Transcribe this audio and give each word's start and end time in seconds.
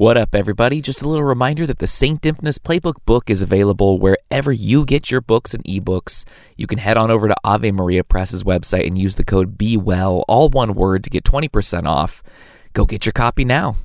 What 0.00 0.16
up, 0.16 0.34
everybody? 0.34 0.80
Just 0.80 1.02
a 1.02 1.06
little 1.06 1.24
reminder 1.26 1.66
that 1.66 1.78
the 1.78 1.86
St. 1.86 2.22
Dymphna's 2.22 2.58
Playbook 2.58 3.04
book 3.04 3.28
is 3.28 3.42
available 3.42 3.98
wherever 3.98 4.50
you 4.50 4.86
get 4.86 5.10
your 5.10 5.20
books 5.20 5.52
and 5.52 5.62
ebooks. 5.64 6.24
You 6.56 6.66
can 6.66 6.78
head 6.78 6.96
on 6.96 7.10
over 7.10 7.28
to 7.28 7.36
Ave 7.44 7.70
Maria 7.70 8.02
Press's 8.02 8.42
website 8.42 8.86
and 8.86 8.96
use 8.96 9.16
the 9.16 9.24
code 9.24 9.58
BEWELL, 9.58 10.24
all 10.26 10.48
one 10.48 10.72
word, 10.72 11.04
to 11.04 11.10
get 11.10 11.24
20% 11.24 11.86
off. 11.86 12.22
Go 12.72 12.86
get 12.86 13.04
your 13.04 13.12
copy 13.12 13.44
now. 13.44 13.76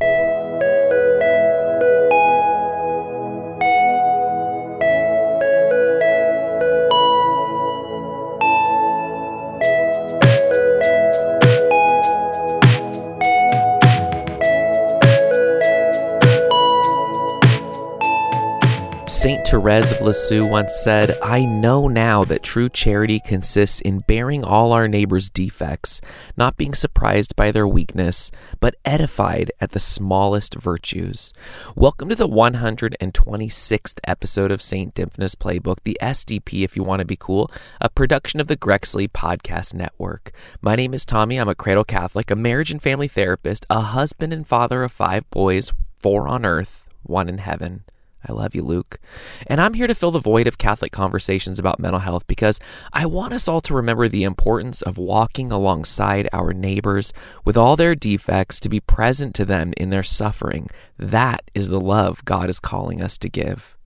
St. 19.25 19.43
Therese 19.43 19.91
of 19.91 20.01
Lisieux 20.01 20.47
once 20.47 20.75
said, 20.75 21.17
I 21.19 21.45
know 21.45 21.87
now 21.87 22.23
that 22.25 22.43
true 22.43 22.69
charity 22.69 23.19
consists 23.19 23.81
in 23.81 24.01
bearing 24.01 24.43
all 24.43 24.71
our 24.71 24.87
neighbors' 24.87 25.31
defects, 25.31 25.99
not 26.37 26.57
being 26.57 26.75
surprised 26.75 27.35
by 27.35 27.49
their 27.49 27.67
weakness, 27.67 28.29
but 28.59 28.75
edified 28.85 29.51
at 29.59 29.71
the 29.71 29.79
smallest 29.79 30.53
virtues. 30.53 31.33
Welcome 31.73 32.09
to 32.09 32.15
the 32.15 32.27
126th 32.27 33.99
episode 34.03 34.51
of 34.51 34.61
St. 34.61 34.93
Dymphna's 34.93 35.33
Playbook, 35.33 35.77
the 35.83 35.97
SDP 35.99 36.63
if 36.63 36.75
you 36.75 36.83
want 36.83 36.99
to 36.99 37.05
be 37.05 37.17
cool, 37.17 37.49
a 37.81 37.89
production 37.89 38.39
of 38.39 38.45
the 38.45 38.55
Grexley 38.55 39.07
Podcast 39.07 39.73
Network. 39.73 40.33
My 40.61 40.75
name 40.75 40.93
is 40.93 41.03
Tommy. 41.03 41.37
I'm 41.37 41.49
a 41.49 41.55
cradle 41.55 41.83
Catholic, 41.83 42.29
a 42.29 42.35
marriage 42.35 42.69
and 42.69 42.79
family 42.79 43.07
therapist, 43.07 43.65
a 43.71 43.79
husband 43.79 44.33
and 44.33 44.47
father 44.47 44.83
of 44.83 44.91
five 44.91 45.27
boys, 45.31 45.73
four 45.97 46.27
on 46.27 46.45
earth, 46.45 46.87
one 47.01 47.27
in 47.27 47.39
heaven. 47.39 47.85
I 48.27 48.33
love 48.33 48.55
you, 48.55 48.63
Luke. 48.63 48.99
And 49.47 49.61
I'm 49.61 49.73
here 49.73 49.87
to 49.87 49.95
fill 49.95 50.11
the 50.11 50.19
void 50.19 50.47
of 50.47 50.57
Catholic 50.57 50.91
conversations 50.91 51.59
about 51.59 51.79
mental 51.79 51.99
health 51.99 52.25
because 52.27 52.59
I 52.93 53.05
want 53.05 53.33
us 53.33 53.47
all 53.47 53.61
to 53.61 53.73
remember 53.73 54.07
the 54.07 54.23
importance 54.23 54.81
of 54.81 54.97
walking 54.97 55.51
alongside 55.51 56.27
our 56.33 56.53
neighbors 56.53 57.13
with 57.43 57.57
all 57.57 57.75
their 57.75 57.95
defects 57.95 58.59
to 58.61 58.69
be 58.69 58.79
present 58.79 59.35
to 59.35 59.45
them 59.45 59.73
in 59.77 59.89
their 59.89 60.03
suffering. 60.03 60.69
That 60.97 61.49
is 61.53 61.67
the 61.67 61.79
love 61.79 62.25
God 62.25 62.49
is 62.49 62.59
calling 62.59 63.01
us 63.01 63.17
to 63.19 63.29
give. 63.29 63.77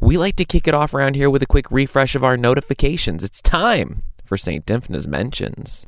We 0.00 0.18
like 0.18 0.36
to 0.36 0.44
kick 0.44 0.68
it 0.68 0.74
off 0.74 0.94
around 0.94 1.16
here 1.16 1.30
with 1.30 1.42
a 1.42 1.46
quick 1.46 1.70
refresh 1.70 2.14
of 2.14 2.24
our 2.24 2.36
notifications. 2.36 3.24
It's 3.24 3.40
time 3.40 4.02
for 4.24 4.36
St. 4.36 4.64
Dymphna's 4.66 5.08
Mentions. 5.08 5.86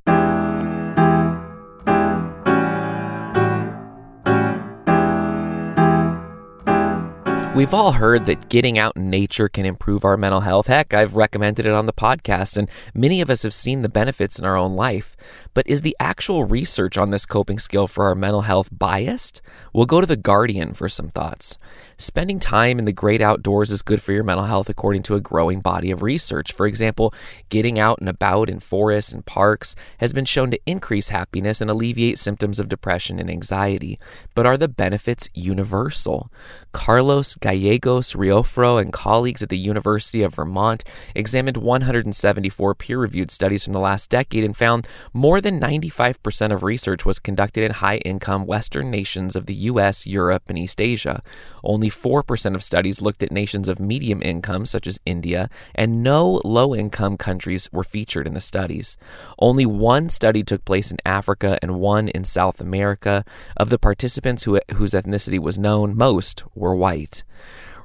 We've 7.54 7.72
all 7.72 7.92
heard 7.92 8.26
that 8.26 8.48
getting 8.48 8.80
out 8.80 8.96
in 8.96 9.10
nature 9.10 9.48
can 9.48 9.64
improve 9.64 10.04
our 10.04 10.16
mental 10.16 10.40
health. 10.40 10.66
Heck, 10.66 10.92
I've 10.92 11.14
recommended 11.14 11.66
it 11.66 11.72
on 11.72 11.86
the 11.86 11.92
podcast, 11.92 12.56
and 12.56 12.68
many 12.94 13.20
of 13.20 13.30
us 13.30 13.44
have 13.44 13.54
seen 13.54 13.82
the 13.82 13.88
benefits 13.88 14.40
in 14.40 14.44
our 14.44 14.56
own 14.56 14.74
life. 14.74 15.16
But 15.54 15.68
is 15.68 15.82
the 15.82 15.96
actual 16.00 16.42
research 16.42 16.98
on 16.98 17.10
this 17.10 17.24
coping 17.24 17.60
skill 17.60 17.86
for 17.86 18.06
our 18.06 18.16
mental 18.16 18.40
health 18.40 18.70
biased? 18.72 19.40
We'll 19.72 19.86
go 19.86 20.00
to 20.00 20.06
The 20.06 20.16
Guardian 20.16 20.74
for 20.74 20.88
some 20.88 21.10
thoughts. 21.10 21.56
Spending 21.96 22.40
time 22.40 22.78
in 22.78 22.84
the 22.84 22.92
great 22.92 23.20
outdoors 23.20 23.70
is 23.70 23.82
good 23.82 24.02
for 24.02 24.12
your 24.12 24.24
mental 24.24 24.46
health, 24.46 24.68
according 24.68 25.02
to 25.04 25.14
a 25.14 25.20
growing 25.20 25.60
body 25.60 25.90
of 25.90 26.02
research. 26.02 26.52
For 26.52 26.66
example, 26.66 27.14
getting 27.48 27.78
out 27.78 28.00
and 28.00 28.08
about 28.08 28.50
in 28.50 28.60
forests 28.60 29.12
and 29.12 29.24
parks 29.24 29.76
has 29.98 30.12
been 30.12 30.24
shown 30.24 30.50
to 30.50 30.60
increase 30.66 31.10
happiness 31.10 31.60
and 31.60 31.70
alleviate 31.70 32.18
symptoms 32.18 32.58
of 32.58 32.68
depression 32.68 33.18
and 33.18 33.30
anxiety. 33.30 33.98
But 34.34 34.46
are 34.46 34.56
the 34.56 34.68
benefits 34.68 35.28
universal? 35.34 36.30
Carlos 36.72 37.36
Gallegos 37.36 38.14
Riofrío 38.14 38.80
and 38.80 38.92
colleagues 38.92 39.42
at 39.42 39.48
the 39.48 39.58
University 39.58 40.22
of 40.22 40.34
Vermont 40.34 40.82
examined 41.14 41.56
174 41.56 42.74
peer 42.74 42.98
reviewed 42.98 43.30
studies 43.30 43.64
from 43.64 43.72
the 43.72 43.80
last 43.80 44.10
decade 44.10 44.44
and 44.44 44.56
found 44.56 44.88
more 45.12 45.40
than 45.40 45.60
95% 45.60 46.52
of 46.52 46.62
research 46.62 47.06
was 47.06 47.18
conducted 47.18 47.62
in 47.62 47.70
high 47.70 47.98
income 47.98 48.46
Western 48.46 48.90
nations 48.90 49.36
of 49.36 49.46
the 49.46 49.54
US, 49.54 50.06
Europe, 50.06 50.44
and 50.48 50.58
East 50.58 50.80
Asia. 50.80 51.22
Only 51.62 51.83
4% 51.90 52.54
of 52.54 52.62
studies 52.62 53.00
looked 53.00 53.22
at 53.22 53.32
nations 53.32 53.68
of 53.68 53.80
medium 53.80 54.22
income, 54.22 54.66
such 54.66 54.86
as 54.86 54.98
India, 55.04 55.48
and 55.74 56.02
no 56.02 56.40
low 56.44 56.74
income 56.74 57.16
countries 57.16 57.68
were 57.72 57.84
featured 57.84 58.26
in 58.26 58.34
the 58.34 58.40
studies. 58.40 58.96
Only 59.38 59.66
one 59.66 60.08
study 60.08 60.42
took 60.42 60.64
place 60.64 60.90
in 60.90 60.98
Africa 61.04 61.58
and 61.62 61.80
one 61.80 62.08
in 62.08 62.24
South 62.24 62.60
America. 62.60 63.24
Of 63.56 63.70
the 63.70 63.78
participants 63.78 64.44
who, 64.44 64.60
whose 64.74 64.92
ethnicity 64.92 65.38
was 65.38 65.58
known, 65.58 65.96
most 65.96 66.44
were 66.54 66.74
white. 66.74 67.22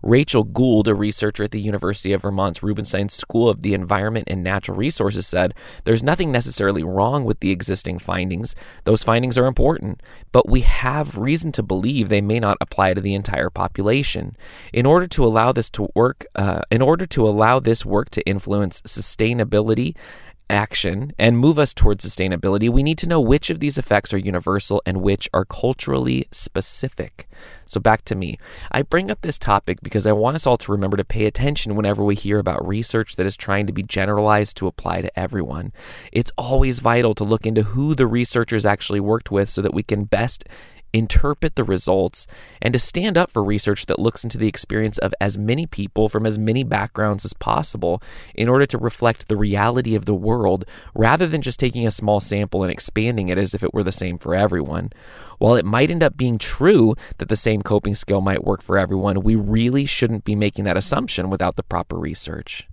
Rachel 0.02 0.44
Gould, 0.44 0.88
a 0.88 0.96
researcher 0.96 1.44
at 1.44 1.52
the 1.52 1.62
University 1.62 2.14
of 2.14 2.22
Vermont's 2.22 2.64
Rubenstein 2.64 3.10
School 3.10 3.50
of 3.50 3.62
the 3.62 3.74
Environment 3.74 4.28
and 4.28 4.44
Natural 4.44 4.78
Resources, 4.78 5.28
said 5.28 5.54
there's 5.84 6.04
nothing 6.04 6.32
necessarily 6.32 6.84
wrong 6.84 7.26
with 7.26 7.40
the 7.40 7.52
existing 7.52 8.00
findings. 8.00 8.56
Those 8.86 9.04
findings 9.04 9.38
are 9.38 9.46
important, 9.46 10.02
but 10.32 10.50
we 10.50 10.62
have 10.62 11.18
reason 11.18 11.52
to 11.54 11.64
believe 11.64 12.10
they 12.10 12.22
may 12.22 12.40
not 12.40 12.58
apply 12.62 12.94
to 12.94 13.02
the 13.02 13.14
entire 13.14 13.50
population. 13.50 14.36
In 14.74 14.86
order 14.86 15.08
to 15.08 15.26
allow 15.26 15.52
this 15.52 15.70
to 15.72 15.90
work, 15.96 16.26
uh, 16.36 16.62
in 16.72 16.81
order 16.81 17.06
to 17.08 17.28
allow 17.28 17.60
this 17.60 17.86
work 17.86 18.10
to 18.12 18.26
influence 18.28 18.81
sustainability 18.81 19.96
action 20.50 21.14
and 21.18 21.38
move 21.38 21.60
us 21.60 21.74
towards 21.74 22.06
sustainability, 22.06 22.70
we 22.70 22.84
need 22.84 22.98
to 23.00 23.08
know 23.08 23.22
which 23.22 23.50
of 23.50 23.60
these 23.60 23.78
effects 23.78 24.14
are 24.14 24.18
universal 24.18 24.82
and 24.86 25.02
which 25.02 25.30
are 25.34 25.46
culturally 25.46 26.26
specific. 26.32 27.28
So, 27.66 27.80
back 27.80 28.04
to 28.06 28.16
me. 28.16 28.38
I 28.72 28.82
bring 28.82 29.12
up 29.12 29.22
this 29.22 29.38
topic 29.38 29.80
because 29.82 30.08
I 30.08 30.12
want 30.12 30.36
us 30.36 30.48
all 30.48 30.58
to 30.58 30.72
remember 30.72 30.98
to 30.98 31.06
pay 31.06 31.26
attention 31.26 31.76
whenever 31.76 32.04
we 32.04 32.16
hear 32.16 32.40
about 32.40 32.68
research 32.68 33.16
that 33.16 33.26
is 33.26 33.38
trying 33.38 33.68
to 33.68 33.74
be 33.74 33.84
generalized 33.84 34.58
to 34.58 34.68
apply 34.68 35.02
to 35.02 35.20
everyone. 35.20 35.72
It's 36.12 36.32
always 36.38 36.80
vital 36.80 37.14
to 37.16 37.24
look 37.24 37.46
into 37.46 37.64
who 37.64 37.96
the 37.96 38.08
researchers 38.08 38.66
actually 38.66 39.00
worked 39.00 39.31
with 39.31 39.50
so 39.50 39.62
that 39.62 39.74
we 39.74 39.84
can 39.84 40.06
best 40.06 40.46
interpret 40.94 41.56
the 41.56 41.64
results, 41.64 42.28
and 42.62 42.74
to 42.74 42.80
stand 42.80 43.18
up 43.18 43.30
for 43.30 43.44
research 43.44 43.86
that 43.86 44.00
looks 44.00 44.24
into 44.24 44.38
the 44.38 44.48
experience 44.48 44.98
of 44.98 45.14
as 45.22 45.38
many 45.38 45.66
people 45.66 46.10
from 46.10 46.26
as 46.26 46.40
many 46.40 46.64
backgrounds 46.64 47.26
as 47.26 47.34
possible 47.34 48.02
in 48.36 48.50
order 48.50 48.66
to 48.66 48.78
reflect 48.78 49.28
the 49.28 49.38
reality 49.38 49.96
of 49.96 50.06
the 50.06 50.14
world 50.14 50.66
rather 50.94 51.28
than 51.28 51.42
just 51.42 51.60
taking 51.60 51.86
a 51.86 51.92
small 51.92 52.20
sample 52.20 52.64
and 52.64 52.72
expanding 52.72 53.30
it 53.30 53.38
as 53.38 53.54
if 53.54 53.64
it 53.64 53.74
were 53.74 53.84
the 53.84 53.92
same 53.92 54.18
for 54.18 54.36
everyone. 54.36 54.92
While 55.38 55.56
it 55.56 55.66
might 55.66 55.92
end 55.92 56.04
up 56.04 56.18
being 56.18 56.38
true 56.38 56.96
that 57.18 57.30
the 57.30 57.36
same 57.36 57.62
coping 57.62 57.96
skill 57.96 58.22
might 58.22 58.44
work 58.44 58.62
for 58.62 58.78
everyone, 58.78 59.22
we 59.22 59.36
really 59.36 59.86
shouldn't 59.86 60.26
be 60.26 60.36
making 60.36 60.66
that 60.66 60.78
assumption 60.78 61.30
without 61.30 61.56
the 61.56 61.64
proper 61.64 61.98
research. 61.98 62.68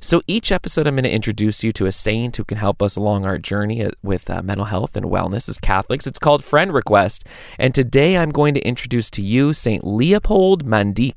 So 0.00 0.22
each 0.26 0.50
episode, 0.52 0.86
I'm 0.86 0.94
going 0.94 1.04
to 1.04 1.10
introduce 1.10 1.62
you 1.62 1.72
to 1.72 1.86
a 1.86 1.92
saint 1.92 2.36
who 2.36 2.44
can 2.44 2.58
help 2.58 2.82
us 2.82 2.96
along 2.96 3.24
our 3.24 3.38
journey 3.38 3.84
uh, 3.84 3.90
with 4.02 4.30
uh, 4.30 4.42
mental 4.42 4.66
health 4.66 4.96
and 4.96 5.06
wellness 5.06 5.48
as 5.48 5.58
Catholics. 5.58 6.06
It's 6.06 6.18
called 6.18 6.44
Friend 6.44 6.72
Request. 6.72 7.24
And 7.58 7.74
today 7.74 8.16
I'm 8.16 8.30
going 8.30 8.54
to 8.54 8.60
introduce 8.60 9.10
to 9.10 9.22
you 9.22 9.52
Saint 9.52 9.86
Leopold 9.86 10.64
Mandic. 10.64 11.14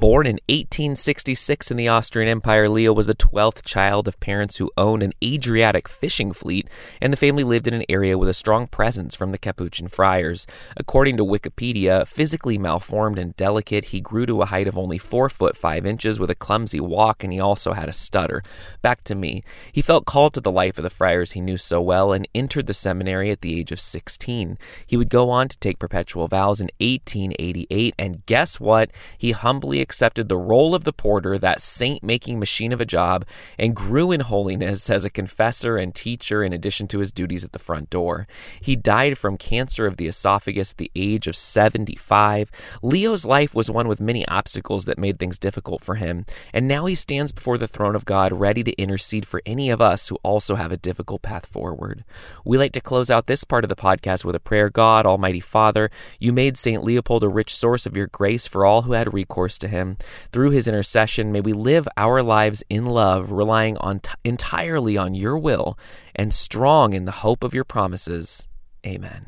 Born 0.00 0.26
in 0.26 0.38
1866 0.54 1.72
in 1.72 1.76
the 1.76 1.88
Austrian 1.88 2.28
Empire, 2.28 2.68
Leo 2.68 2.92
was 2.92 3.08
the 3.08 3.14
12th 3.16 3.64
child 3.64 4.06
of 4.06 4.20
parents 4.20 4.58
who 4.58 4.70
owned 4.76 5.02
an 5.02 5.12
Adriatic 5.20 5.88
fishing 5.88 6.32
fleet, 6.32 6.70
and 7.00 7.12
the 7.12 7.16
family 7.16 7.42
lived 7.42 7.66
in 7.66 7.74
an 7.74 7.82
area 7.88 8.16
with 8.16 8.28
a 8.28 8.34
strong 8.34 8.68
presence 8.68 9.16
from 9.16 9.32
the 9.32 9.38
Capuchin 9.38 9.88
friars. 9.88 10.46
According 10.76 11.16
to 11.16 11.24
Wikipedia, 11.24 12.06
physically 12.06 12.56
malformed 12.56 13.18
and 13.18 13.34
delicate, 13.34 13.86
he 13.86 14.00
grew 14.00 14.26
to 14.26 14.42
a 14.42 14.46
height 14.46 14.68
of 14.68 14.78
only 14.78 14.96
4 14.96 15.28
foot 15.28 15.56
5 15.56 15.86
inches 15.86 16.20
with 16.20 16.30
a 16.30 16.36
clumsy 16.36 16.78
walk, 16.78 17.24
and 17.24 17.32
he 17.32 17.40
also 17.40 17.72
had 17.72 17.88
a 17.88 17.92
stutter. 17.92 18.40
Back 18.80 19.02
to 19.04 19.16
me. 19.16 19.42
He 19.72 19.82
felt 19.82 20.06
called 20.06 20.34
to 20.34 20.40
the 20.40 20.52
life 20.52 20.78
of 20.78 20.84
the 20.84 20.90
friars 20.90 21.32
he 21.32 21.40
knew 21.40 21.56
so 21.56 21.80
well 21.80 22.12
and 22.12 22.28
entered 22.32 22.68
the 22.68 22.74
seminary 22.74 23.32
at 23.32 23.40
the 23.40 23.58
age 23.58 23.72
of 23.72 23.80
16. 23.80 24.56
He 24.86 24.96
would 24.96 25.08
go 25.08 25.30
on 25.30 25.48
to 25.48 25.58
take 25.58 25.80
perpetual 25.80 26.28
vows 26.28 26.60
in 26.60 26.70
1888, 26.78 27.96
and 27.98 28.24
guess 28.26 28.60
what? 28.60 28.92
He 29.18 29.32
humbly 29.32 29.80
accepted 29.80 30.28
the 30.28 30.43
role 30.44 30.74
of 30.74 30.84
the 30.84 30.92
porter, 30.92 31.38
that 31.38 31.60
saint 31.60 32.02
making 32.02 32.38
machine 32.38 32.72
of 32.72 32.80
a 32.80 32.86
job, 32.86 33.24
and 33.58 33.74
grew 33.74 34.12
in 34.12 34.20
holiness 34.20 34.90
as 34.90 35.04
a 35.04 35.10
confessor 35.10 35.76
and 35.76 35.94
teacher 35.94 36.42
in 36.42 36.52
addition 36.52 36.86
to 36.88 36.98
his 36.98 37.12
duties 37.12 37.44
at 37.44 37.52
the 37.52 37.58
front 37.58 37.90
door. 37.90 38.26
He 38.60 38.76
died 38.76 39.18
from 39.18 39.36
cancer 39.36 39.86
of 39.86 39.96
the 39.96 40.06
esophagus 40.06 40.72
at 40.72 40.76
the 40.78 40.90
age 40.94 41.26
of 41.26 41.36
75. 41.36 42.50
Leo's 42.82 43.24
life 43.24 43.54
was 43.54 43.70
one 43.70 43.88
with 43.88 44.00
many 44.00 44.26
obstacles 44.28 44.84
that 44.84 44.98
made 44.98 45.18
things 45.18 45.38
difficult 45.38 45.82
for 45.82 45.96
him, 45.96 46.26
and 46.52 46.68
now 46.68 46.86
he 46.86 46.94
stands 46.94 47.32
before 47.32 47.58
the 47.58 47.68
throne 47.68 47.96
of 47.96 48.04
God 48.04 48.32
ready 48.32 48.62
to 48.62 48.72
intercede 48.80 49.26
for 49.26 49.42
any 49.46 49.70
of 49.70 49.80
us 49.80 50.08
who 50.08 50.16
also 50.22 50.56
have 50.56 50.72
a 50.72 50.76
difficult 50.76 51.22
path 51.22 51.46
forward. 51.46 52.04
We 52.44 52.58
like 52.58 52.72
to 52.72 52.80
close 52.80 53.10
out 53.10 53.26
this 53.26 53.44
part 53.44 53.64
of 53.64 53.68
the 53.68 53.76
podcast 53.76 54.24
with 54.24 54.34
a 54.34 54.40
prayer 54.40 54.70
God, 54.70 55.06
Almighty 55.06 55.40
Father, 55.40 55.90
you 56.18 56.32
made 56.32 56.56
St. 56.56 56.82
Leopold 56.82 57.22
a 57.22 57.28
rich 57.28 57.54
source 57.54 57.86
of 57.86 57.96
your 57.96 58.06
grace 58.08 58.46
for 58.46 58.66
all 58.66 58.82
who 58.82 58.92
had 58.92 59.14
recourse 59.14 59.58
to 59.58 59.68
him. 59.68 59.96
Through 60.34 60.50
his 60.50 60.66
intercession, 60.66 61.30
may 61.30 61.40
we 61.40 61.52
live 61.52 61.86
our 61.96 62.20
lives 62.20 62.64
in 62.68 62.86
love, 62.86 63.30
relying 63.30 63.76
on 63.76 64.00
t- 64.00 64.10
entirely 64.24 64.96
on 64.96 65.14
your 65.14 65.38
will 65.38 65.78
and 66.12 66.34
strong 66.34 66.92
in 66.92 67.04
the 67.04 67.12
hope 67.22 67.44
of 67.44 67.54
your 67.54 67.62
promises. 67.62 68.48
Amen. 68.84 69.26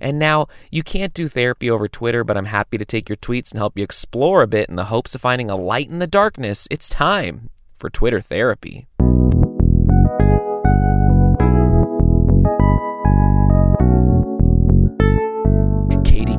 And 0.00 0.18
now, 0.18 0.48
you 0.68 0.82
can't 0.82 1.14
do 1.14 1.28
therapy 1.28 1.70
over 1.70 1.86
Twitter, 1.86 2.24
but 2.24 2.36
I'm 2.36 2.46
happy 2.46 2.78
to 2.78 2.84
take 2.84 3.08
your 3.08 3.14
tweets 3.14 3.52
and 3.52 3.60
help 3.60 3.78
you 3.78 3.84
explore 3.84 4.42
a 4.42 4.48
bit 4.48 4.68
in 4.68 4.74
the 4.74 4.86
hopes 4.86 5.14
of 5.14 5.20
finding 5.20 5.50
a 5.50 5.54
light 5.54 5.88
in 5.88 6.00
the 6.00 6.08
darkness. 6.08 6.66
It's 6.68 6.88
time 6.88 7.50
for 7.78 7.88
Twitter 7.88 8.20
therapy. 8.20 8.88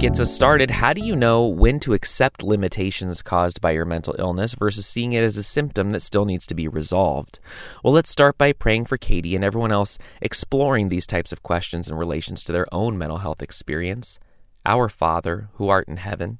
Gets 0.02 0.20
us 0.20 0.34
started, 0.34 0.72
how 0.72 0.94
do 0.94 1.06
you 1.06 1.16
know 1.16 1.46
when 1.46 1.80
to 1.80 1.94
accept 1.94 2.42
limitations 2.42 3.22
caused 3.22 3.62
by 3.62 3.70
your 3.70 3.86
mental 3.86 4.16
illness 4.18 4.56
versus 4.56 4.84
seeing 4.84 5.14
it 5.14 5.24
as 5.24 5.38
a 5.38 5.44
symptom 5.44 5.92
that 5.92 6.02
still 6.02 6.26
needs 6.26 6.48
to 6.48 6.56
be 6.56 6.68
resolved? 6.68 7.40
Well, 7.84 7.94
let's 7.94 8.10
start 8.10 8.36
by 8.36 8.52
praying 8.54 8.86
for 8.86 8.98
Katie 8.98 9.36
and 9.36 9.46
everyone 9.46 9.72
else 9.72 10.00
exploring 10.20 10.90
these 10.90 11.06
types 11.06 11.32
of 11.32 11.44
questions 11.44 11.88
in 11.88 11.94
relations 11.94 12.44
to 12.46 12.52
their 12.52 12.66
own 12.74 12.98
mental 12.98 13.20
health 13.20 13.44
experience. 13.44 14.20
Our 14.66 14.90
Father, 14.90 15.50
who 15.54 15.70
art 15.70 15.88
in 15.88 15.98
heaven, 15.98 16.40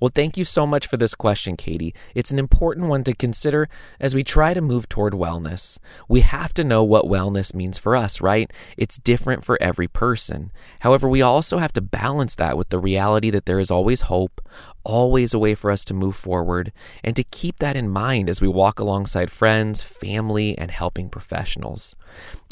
Well, 0.00 0.10
thank 0.14 0.36
you 0.36 0.44
so 0.44 0.66
much 0.66 0.86
for 0.86 0.96
this 0.96 1.14
question, 1.14 1.56
Katie. 1.56 1.94
It's 2.14 2.30
an 2.30 2.38
important 2.38 2.88
one 2.88 3.04
to 3.04 3.14
consider 3.14 3.68
as 3.98 4.14
we 4.14 4.24
try 4.24 4.54
to 4.54 4.60
move 4.60 4.88
toward 4.88 5.12
wellness. 5.12 5.78
We 6.08 6.20
have 6.20 6.54
to 6.54 6.64
know 6.64 6.82
what 6.84 7.04
wellness 7.04 7.54
means 7.54 7.78
for 7.78 7.96
us, 7.96 8.20
right? 8.20 8.52
It's 8.76 8.98
different 8.98 9.44
for 9.44 9.60
every 9.60 9.88
person. 9.88 10.52
However, 10.80 11.08
we 11.08 11.22
also 11.22 11.58
have 11.58 11.72
to 11.74 11.80
balance 11.80 12.34
that 12.36 12.56
with 12.56 12.68
the 12.70 12.78
reality 12.78 13.30
that 13.30 13.46
there 13.46 13.60
is 13.60 13.70
always 13.70 14.02
hope, 14.02 14.40
always 14.84 15.34
a 15.34 15.38
way 15.38 15.54
for 15.54 15.70
us 15.70 15.84
to 15.86 15.94
move 15.94 16.16
forward, 16.16 16.72
and 17.04 17.16
to 17.16 17.24
keep 17.24 17.58
that 17.58 17.76
in 17.76 17.88
mind 17.88 18.28
as 18.28 18.40
we 18.40 18.48
walk 18.48 18.80
alongside 18.80 19.30
friends, 19.30 19.82
family, 19.82 20.56
and 20.56 20.70
helping 20.70 21.08
professionals. 21.08 21.94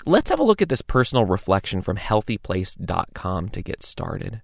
Let's 0.07 0.31
have 0.31 0.41
a 0.41 0.45
look 0.45 0.63
at 0.63 0.69
this 0.69 0.83
personal 0.83 1.25
reflection 1.25 1.83
from 1.83 1.97
healthyplace.com 1.97 3.49
to 3.51 3.63
get 3.63 3.83
started. 3.83 4.43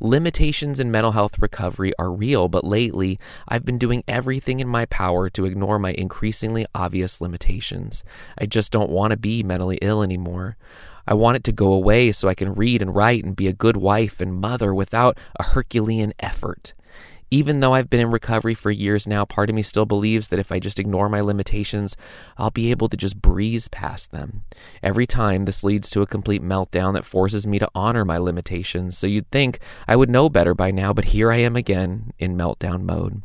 Limitations 0.00 0.80
in 0.80 0.90
mental 0.90 1.12
health 1.12 1.38
recovery 1.38 1.92
are 1.98 2.12
real, 2.12 2.48
but 2.48 2.64
lately 2.64 3.18
I've 3.48 3.64
been 3.64 3.78
doing 3.78 4.04
everything 4.06 4.60
in 4.60 4.68
my 4.68 4.86
power 4.86 5.28
to 5.30 5.44
ignore 5.44 5.78
my 5.78 5.92
increasingly 5.92 6.66
obvious 6.74 7.20
limitations. 7.20 8.04
I 8.38 8.46
just 8.46 8.72
don't 8.72 8.90
want 8.90 9.12
to 9.12 9.16
be 9.16 9.42
mentally 9.42 9.78
ill 9.82 10.02
anymore. 10.02 10.56
I 11.06 11.14
want 11.14 11.36
it 11.36 11.44
to 11.44 11.52
go 11.52 11.72
away 11.72 12.12
so 12.12 12.28
I 12.28 12.34
can 12.34 12.54
read 12.54 12.82
and 12.82 12.94
write 12.94 13.24
and 13.24 13.36
be 13.36 13.46
a 13.46 13.52
good 13.52 13.76
wife 13.76 14.20
and 14.20 14.34
mother 14.34 14.74
without 14.74 15.16
a 15.38 15.44
Herculean 15.44 16.12
effort. 16.18 16.72
Even 17.30 17.58
though 17.58 17.74
I've 17.74 17.90
been 17.90 18.00
in 18.00 18.10
recovery 18.10 18.54
for 18.54 18.70
years 18.70 19.06
now, 19.06 19.24
part 19.24 19.50
of 19.50 19.56
me 19.56 19.62
still 19.62 19.84
believes 19.84 20.28
that 20.28 20.38
if 20.38 20.52
I 20.52 20.60
just 20.60 20.78
ignore 20.78 21.08
my 21.08 21.20
limitations, 21.20 21.96
I'll 22.38 22.52
be 22.52 22.70
able 22.70 22.88
to 22.88 22.96
just 22.96 23.20
breeze 23.20 23.66
past 23.68 24.12
them. 24.12 24.44
Every 24.82 25.06
time, 25.06 25.44
this 25.44 25.64
leads 25.64 25.90
to 25.90 26.02
a 26.02 26.06
complete 26.06 26.42
meltdown 26.42 26.94
that 26.94 27.04
forces 27.04 27.46
me 27.46 27.58
to 27.58 27.70
honor 27.74 28.04
my 28.04 28.18
limitations. 28.18 28.96
So 28.96 29.08
you'd 29.08 29.30
think 29.30 29.58
I 29.88 29.96
would 29.96 30.10
know 30.10 30.28
better 30.28 30.54
by 30.54 30.70
now, 30.70 30.92
but 30.92 31.06
here 31.06 31.32
I 31.32 31.38
am 31.38 31.56
again 31.56 32.12
in 32.18 32.36
meltdown 32.36 32.82
mode. 32.82 33.22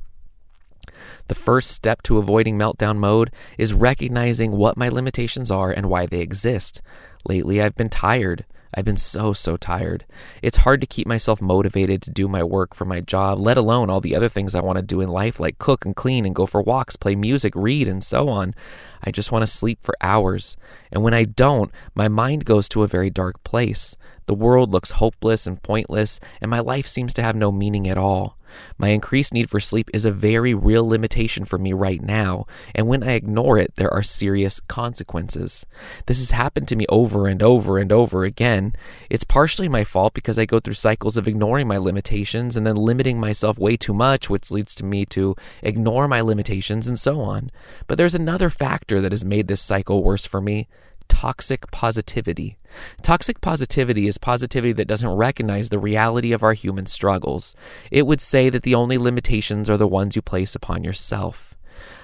The 1.28 1.36
first 1.36 1.72
step 1.72 2.02
to 2.04 2.18
avoiding 2.18 2.58
meltdown 2.58 2.98
mode 2.98 3.32
is 3.58 3.74
recognizing 3.74 4.52
what 4.52 4.78
my 4.78 4.90
limitations 4.90 5.52
are 5.52 5.72
and 5.72 5.88
why 5.88 6.08
they 6.08 6.22
exist. 6.22 6.82
Lately, 7.28 7.62
I've 7.62 7.76
been 7.76 7.90
tired. 7.90 8.46
I've 8.74 8.86
been 8.86 8.98
so, 8.98 9.34
so 9.34 9.58
tired. 9.58 10.06
It's 10.42 10.58
hard 10.58 10.82
to 10.82 10.88
keep 10.88 11.08
myself 11.08 11.42
motivated 11.42 12.02
to 12.04 12.12
do 12.12 12.28
my 12.28 12.44
work 12.44 12.74
for 12.74 12.86
my 12.86 13.02
job, 13.02 13.40
let 13.40 13.58
alone 13.58 13.90
all 13.90 14.02
the 14.02 14.16
other 14.16 14.30
things 14.30 14.56
I 14.56 14.62
want 14.62 14.78
to 14.78 14.82
do 14.82 15.02
in 15.02 15.10
life, 15.10 15.40
like 15.40 15.60
cook 15.60 15.86
and 15.86 15.96
clean 15.96 16.26
and 16.26 16.36
go 16.36 16.46
for 16.46 16.62
walks, 16.62 16.96
play 16.96 17.16
music, 17.16 17.54
read, 17.56 17.88
and 17.88 18.04
so 18.04 18.30
on. 18.30 18.56
I 19.04 19.12
just 19.12 19.32
want 19.32 19.44
to 19.44 19.48
sleep 19.48 19.80
for 19.82 19.96
hours. 20.02 20.56
And 20.92 21.04
when 21.04 21.14
I 21.14 21.26
don't, 21.26 21.72
my 21.96 22.08
mind 22.08 22.46
goes 22.46 22.70
to 22.70 22.84
a 22.84 22.88
very 22.88 23.10
dark 23.10 23.44
place. 23.44 23.96
The 24.28 24.36
world 24.36 24.72
looks 24.72 24.92
hopeless 24.92 25.48
and 25.48 25.62
pointless, 25.62 26.20
and 26.40 26.50
my 26.50 26.60
life 26.60 26.88
seems 26.88 27.14
to 27.16 27.24
have 27.24 27.36
no 27.36 27.52
meaning 27.52 27.88
at 27.90 27.98
all. 27.98 28.38
My 28.78 28.90
increased 28.90 29.34
need 29.34 29.50
for 29.50 29.60
sleep 29.60 29.90
is 29.94 30.06
a 30.06 30.12
very 30.12 30.54
real 30.54 30.88
limitation 30.88 31.46
for 31.46 31.58
me 31.58 31.74
right 31.74 32.02
now, 32.02 32.46
and 32.76 32.88
when 32.88 33.04
I 33.04 33.14
ignore 33.14 33.58
it, 33.58 33.76
there 33.76 33.94
are 33.94 34.04
serious 34.04 34.60
consequences. 34.60 35.66
This 36.06 36.20
has 36.20 36.32
happened 36.32 36.68
to 36.70 36.76
me 36.76 36.86
over 36.90 37.28
and 37.28 37.42
over 37.42 37.78
and 37.78 37.92
over 37.92 38.24
again. 38.24 38.76
It's 39.10 39.24
partially 39.24 39.70
my 39.70 39.84
fault 39.84 40.14
because 40.14 40.38
I 40.40 40.46
go 40.46 40.60
through 40.60 40.74
cycles 40.76 41.18
of 41.18 41.28
ignoring 41.28 41.68
my 41.68 41.78
limitations 41.78 42.58
and 42.58 42.66
then 42.66 42.76
limiting 42.76 43.20
myself 43.20 43.58
way 43.58 43.78
too 43.78 43.94
much, 43.94 44.30
which 44.30 44.52
leads 44.52 44.76
to 44.76 44.86
me 44.86 45.06
to 45.08 45.36
ignore 45.62 46.08
my 46.08 46.22
limitations 46.22 46.88
and 46.88 47.00
so 47.00 47.20
on. 47.22 47.52
But 47.88 47.98
there's 47.98 48.16
another 48.16 48.50
factor 48.50 49.02
that 49.02 49.12
has 49.12 49.26
made 49.26 49.48
this 49.48 49.62
cycle 49.62 50.04
worse 50.04 50.26
for 50.26 50.42
me 50.42 50.68
toxic 51.12 51.70
positivity. 51.72 52.58
Toxic 53.04 53.42
positivity 53.42 54.08
is 54.08 54.18
positivity 54.18 54.72
that 54.72 54.88
doesn't 54.88 55.10
recognize 55.10 55.68
the 55.68 55.78
reality 55.78 56.32
of 56.32 56.42
our 56.42 56.54
human 56.54 56.86
struggles. 56.86 57.54
It 57.92 58.08
would 58.08 58.22
say 58.22 58.50
that 58.50 58.64
the 58.64 58.76
only 58.76 58.98
limitations 58.98 59.70
are 59.70 59.76
the 59.76 59.90
ones 59.90 60.16
you 60.16 60.22
place 60.22 60.56
upon 60.56 60.86
yourself. 60.86 61.51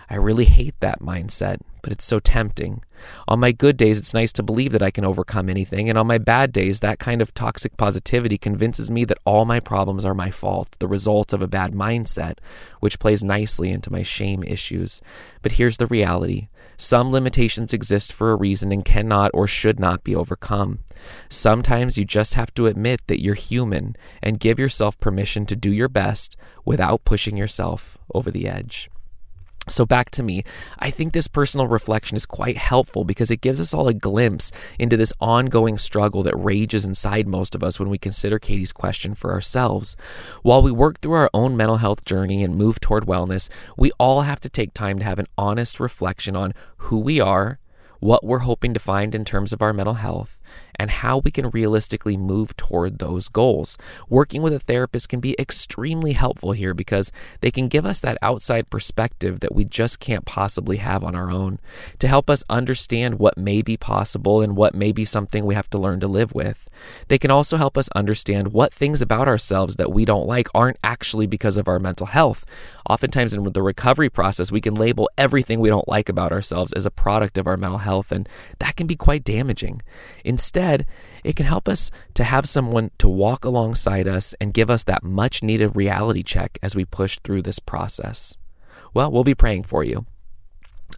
I 0.10 0.16
really 0.16 0.46
hate 0.46 0.80
that 0.80 1.02
mindset, 1.02 1.58
but 1.82 1.92
it's 1.92 2.06
so 2.06 2.20
tempting. 2.20 2.84
On 3.28 3.40
my 3.40 3.52
good 3.52 3.76
days, 3.76 4.00
it's 4.00 4.14
nice 4.14 4.32
to 4.34 4.44
believe 4.44 4.72
that 4.72 4.82
I 4.82 4.92
can 4.92 5.04
overcome 5.04 5.50
anything, 5.50 5.90
and 5.90 5.98
on 5.98 6.08
my 6.08 6.18
bad 6.18 6.54
days, 6.54 6.80
that 6.80 7.00
kind 7.00 7.22
of 7.22 7.34
toxic 7.34 7.76
positivity 7.76 8.38
convinces 8.38 8.90
me 8.90 9.04
that 9.06 9.20
all 9.26 9.44
my 9.44 9.60
problems 9.60 10.06
are 10.06 10.14
my 10.14 10.32
fault, 10.32 10.78
the 10.80 10.88
result 10.88 11.34
of 11.34 11.42
a 11.42 11.48
bad 11.48 11.74
mindset, 11.74 12.38
which 12.80 13.00
plays 13.00 13.24
nicely 13.24 13.70
into 13.70 13.92
my 13.92 14.02
shame 14.02 14.44
issues. 14.44 15.02
But 15.42 15.54
here's 15.54 15.78
the 15.78 15.88
reality 15.88 16.48
some 16.78 17.12
limitations 17.12 17.74
exist 17.74 18.14
for 18.14 18.32
a 18.32 18.36
reason 18.36 18.72
and 18.72 18.86
cannot 18.86 19.32
or 19.34 19.48
should 19.48 19.80
not 19.80 20.04
be 20.04 20.16
overcome. 20.16 20.80
Sometimes 21.28 21.98
you 21.98 22.06
just 22.06 22.36
have 22.36 22.54
to 22.54 22.68
admit 22.68 23.02
that 23.08 23.22
you're 23.22 23.34
human 23.34 23.96
and 24.22 24.40
give 24.40 24.60
yourself 24.60 25.00
permission 25.00 25.46
to 25.48 25.56
do 25.56 25.72
your 25.72 25.90
best 25.90 26.38
without 26.66 27.04
pushing 27.04 27.36
yourself 27.36 27.98
over 28.14 28.30
the 28.30 28.48
edge. 28.48 28.90
So, 29.70 29.86
back 29.86 30.10
to 30.12 30.24
me, 30.24 30.44
I 30.80 30.90
think 30.90 31.14
this 31.14 31.28
personal 31.28 31.68
reflection 31.68 32.16
is 32.16 32.26
quite 32.26 32.58
helpful 32.58 33.04
because 33.04 33.30
it 33.30 33.42
gives 33.42 33.60
us 33.60 33.74
all 33.74 33.88
a 33.88 33.94
glimpse 33.94 34.52
into 34.80 34.96
this 34.96 35.14
ongoing 35.20 35.78
struggle 35.78 36.24
that 36.24 36.38
rages 36.38 36.86
inside 36.86 37.28
most 37.28 37.54
of 37.54 37.64
us 37.64 37.80
when 37.80 37.90
we 37.90 37.98
consider 37.98 38.40
Katie's 38.40 38.72
question 38.72 39.14
for 39.14 39.34
ourselves. 39.34 39.98
While 40.42 40.62
we 40.62 40.72
work 40.72 41.02
through 41.02 41.14
our 41.14 41.30
own 41.34 41.58
mental 41.58 41.78
health 41.78 42.06
journey 42.06 42.44
and 42.44 42.56
move 42.56 42.80
toward 42.80 43.06
wellness, 43.06 43.50
we 43.76 43.92
all 44.00 44.22
have 44.22 44.40
to 44.42 44.50
take 44.50 44.74
time 44.74 45.00
to 45.00 45.06
have 45.06 45.20
an 45.20 45.28
honest 45.38 45.80
reflection 45.80 46.36
on 46.36 46.54
who 46.78 46.98
we 47.00 47.20
are, 47.20 47.60
what 48.00 48.24
we're 48.24 48.40
hoping 48.40 48.74
to 48.74 48.80
find 48.80 49.14
in 49.14 49.26
terms 49.26 49.52
of 49.52 49.62
our 49.62 49.74
mental 49.74 49.96
health, 49.96 50.42
and 50.80 50.90
how 50.90 51.20
we 51.20 51.32
can 51.32 51.50
realistically 51.50 52.18
move 52.18 52.56
toward 52.58 53.00
those 53.00 53.28
goals. 53.28 53.78
Working 54.10 54.42
with 54.42 54.54
a 54.54 54.60
therapist 54.60 55.10
can 55.10 55.20
be 55.20 55.36
extremely 55.40 56.14
helpful 56.14 56.52
here 56.52 56.74
because 56.74 57.12
they 57.42 57.52
can 57.52 57.68
give 57.68 57.86
us 57.86 58.00
that 58.02 58.18
outside 58.22 58.70
perspective 58.70 59.40
that 59.40 59.56
we 59.56 59.66
just 59.66 60.00
can't 60.00 60.26
possibly 60.26 60.78
have 60.78 61.04
on 61.04 61.16
our 61.16 61.32
own 61.32 61.60
to 62.00 62.08
help 62.08 62.30
us 62.30 62.44
understand 62.50 63.20
what 63.20 63.38
may 63.38 63.62
be 63.62 63.78
possible 63.78 64.42
and 64.42 64.56
what 64.56 64.76
may 64.76 64.92
be 64.92 65.06
something 65.06 65.46
we 65.46 65.56
have 65.56 65.70
to 65.70 65.78
learn 65.78 66.00
to 66.00 66.08
live 66.08 66.34
with. 66.34 66.70
They 67.08 67.18
can 67.18 67.32
also 67.32 67.58
help 67.58 67.78
us 67.78 67.90
understand 67.96 68.54
what 68.54 68.74
things 68.74 69.02
about 69.02 69.28
ourselves 69.28 69.76
that 69.78 69.92
we 69.92 70.06
don't 70.06 70.28
like 70.28 70.48
aren't 70.54 70.78
actually 70.84 71.28
because 71.28 71.58
of 71.58 71.68
our 71.68 71.80
mental 71.80 72.08
health. 72.08 72.46
Oftentimes, 72.90 73.34
in 73.34 73.44
the 73.44 73.64
recovery 73.64 74.10
process, 74.10 74.52
we 74.52 74.62
can 74.62 74.76
label 74.76 75.10
everything 75.18 75.60
we 75.60 75.70
don't 75.70 75.88
like 75.88 76.08
about 76.08 76.32
ourselves 76.32 76.74
as 76.74 76.86
a 76.86 76.92
product 76.92 77.38
of 77.38 77.48
our 77.48 77.58
mental 77.58 77.80
health, 77.80 78.12
and 78.12 78.30
that 78.60 78.76
can 78.76 78.88
be 78.88 78.96
quite 78.96 79.24
damaging. 79.24 79.82
Instead, 80.24 80.67
Instead, 80.68 80.86
it 81.24 81.36
can 81.38 81.46
help 81.46 81.70
us 81.70 81.92
to 82.14 82.26
have 82.26 82.46
someone 82.46 82.92
to 82.98 83.08
walk 83.08 83.46
alongside 83.46 84.06
us 84.06 84.36
and 84.42 84.54
give 84.54 84.70
us 84.70 84.84
that 84.84 85.02
much 85.02 85.42
needed 85.42 85.76
reality 85.76 86.24
check 86.24 86.60
as 86.62 86.76
we 86.76 86.84
push 86.84 87.20
through 87.24 87.42
this 87.42 87.60
process. 87.60 88.36
Well, 88.94 89.10
we'll 89.10 89.24
be 89.24 89.36
praying 89.36 89.64
for 89.64 89.86
you. 89.86 90.06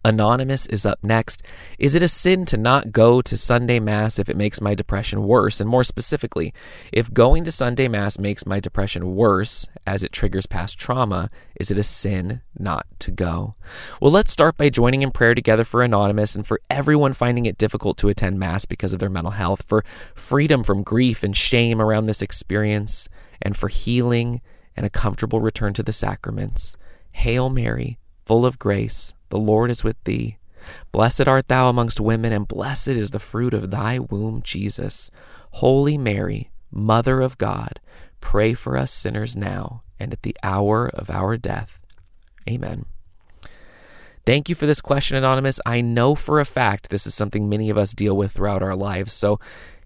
Anonymous 0.06 0.66
is 0.68 0.86
up 0.86 1.00
next. 1.04 1.44
Is 1.78 1.94
it 1.94 2.04
a 2.04 2.08
sin 2.08 2.46
to 2.46 2.58
not 2.58 2.92
go 2.92 3.22
to 3.22 3.36
Sunday 3.36 3.80
Mass 3.80 4.18
if 4.18 4.30
it 4.30 4.38
makes 4.38 4.62
my 4.62 4.74
depression 4.74 5.24
worse? 5.24 5.60
And 5.60 5.70
more 5.70 5.84
specifically, 5.84 6.54
if 6.94 7.14
going 7.14 7.44
to 7.44 7.52
Sunday 7.52 7.88
Mass 7.88 8.18
makes 8.18 8.46
my 8.46 8.60
depression 8.60 9.16
worse 9.16 9.68
as 9.86 10.04
it 10.04 10.14
triggers 10.14 10.46
past 10.46 10.80
trauma, 10.80 11.30
is 11.60 11.70
it 11.70 11.78
a 11.78 11.84
sin 11.84 12.42
not 12.58 12.86
to 13.00 13.12
go? 13.12 13.56
Well, 14.02 14.12
let's 14.12 14.32
start 14.32 14.56
by 14.58 14.70
joining 14.70 15.02
in 15.02 15.12
prayer 15.12 15.36
together 15.36 15.66
for 15.66 15.84
Anonymous 15.84 16.34
and 16.34 16.48
for 16.48 16.62
everyone 16.70 17.14
finding 17.14 17.46
it 17.46 17.58
difficult 17.58 17.98
to 17.98 18.10
attend 18.10 18.40
Mass 18.40 18.66
because 18.66 18.94
of 18.94 19.00
their 19.00 19.10
mental 19.10 19.32
health, 19.32 19.64
for 19.68 19.84
freedom 20.16 20.64
from 20.64 20.84
grief 20.84 21.24
and 21.24 21.36
shame 21.36 21.82
around 21.82 22.06
this 22.06 22.22
experience, 22.22 23.10
and 23.42 23.58
for 23.58 23.68
healing 23.68 24.42
and 24.78 24.86
a 24.86 24.90
comfortable 24.90 25.42
return 25.42 25.74
to 25.74 25.84
the 25.84 25.92
sacraments. 25.92 26.78
Hail 27.12 27.50
Mary, 27.50 27.98
full 28.26 28.46
of 28.46 28.58
grace, 28.60 29.14
the 29.30 29.38
Lord 29.38 29.72
is 29.72 29.84
with 29.84 30.02
thee. 30.04 30.38
Blessed 30.92 31.28
art 31.28 31.48
thou 31.48 31.70
amongst 31.70 32.00
women, 32.00 32.32
and 32.32 32.48
blessed 32.48 32.90
is 32.90 33.12
the 33.12 33.20
fruit 33.20 33.54
of 33.54 33.72
thy 33.72 34.00
womb, 34.00 34.42
Jesus. 34.44 35.10
Holy 35.52 35.98
Mary, 35.98 36.52
Mother 36.72 37.22
of 37.22 37.38
God, 37.38 37.80
pray 38.22 38.54
for 38.54 38.78
us 38.78 38.92
sinners 38.92 39.36
now 39.36 39.82
and 40.00 40.14
at 40.14 40.24
the 40.24 40.36
hour 40.44 40.88
of 40.88 41.10
our 41.10 41.38
death. 41.38 41.80
Amen. 42.50 42.86
Thank 44.26 44.50
you 44.50 44.56
for 44.56 44.66
this 44.66 44.82
question, 44.82 45.18
Anonymous. 45.18 45.60
I 45.66 45.82
know 45.82 46.14
for 46.14 46.40
a 46.40 46.46
fact 46.46 46.90
this 46.90 47.08
is 47.08 47.16
something 47.16 47.50
many 47.50 47.70
of 47.70 47.78
us 47.78 47.94
deal 47.94 48.16
with 48.16 48.34
throughout 48.34 48.62
our 48.62 48.76
lives, 48.76 49.12
so 49.12 49.40